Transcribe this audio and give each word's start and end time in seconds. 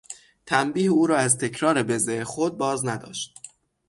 تنبیه 0.45 0.89
او 0.89 1.07
را 1.07 1.17
از 1.17 1.37
تکرار 1.37 1.83
بزه 1.83 2.23
خود 2.25 2.57
بازنداشت. 2.57 3.37